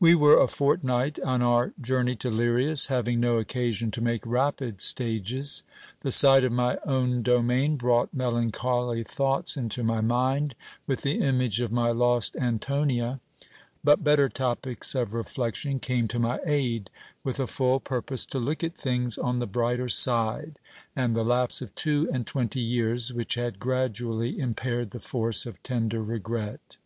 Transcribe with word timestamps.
We 0.00 0.14
were 0.14 0.38
a 0.40 0.48
fortnight 0.48 1.20
on 1.20 1.42
our 1.42 1.74
journey 1.78 2.16
to 2.16 2.30
Lirias, 2.30 2.86
having 2.86 3.20
no 3.20 3.36
occasion 3.36 3.90
to 3.90 4.00
make 4.00 4.24
rapid 4.24 4.80
stages. 4.80 5.62
The 6.00 6.10
sight 6.10 6.42
of 6.42 6.52
my 6.52 6.78
own 6.86 7.20
domain 7.20 7.76
brought 7.76 8.14
melancholy 8.14 9.02
thoughts 9.02 9.58
into 9.58 9.82
my 9.84 10.00
mind, 10.00 10.54
with 10.86 11.02
the 11.02 11.20
image 11.20 11.60
of 11.60 11.70
my 11.70 11.90
lost 11.90 12.34
Antonia; 12.36 13.20
but 13.84 14.02
better 14.02 14.30
topics 14.30 14.94
of 14.94 15.12
reflection 15.12 15.78
came 15.80 16.08
to 16.08 16.18
my 16.18 16.40
aid, 16.46 16.88
with 17.22 17.38
a 17.38 17.46
full 17.46 17.78
purpose 17.78 18.24
to 18.24 18.38
look 18.38 18.64
at 18.64 18.74
things 18.74 19.18
on 19.18 19.38
the 19.38 19.46
brighter 19.46 19.90
side, 19.90 20.58
and 20.96 21.14
the 21.14 21.22
lapse 21.22 21.60
of 21.60 21.74
two 21.74 22.08
and 22.10 22.26
twenty 22.26 22.60
years, 22.60 23.12
which 23.12 23.34
had 23.34 23.60
gradually 23.60 24.38
impaired 24.40 24.92
the 24.92 24.98
force 24.98 25.44
of 25.44 25.62
tender 25.62 26.02
regret. 26.02 26.78